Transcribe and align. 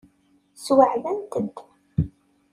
Sweɛdent-d. 0.65 1.57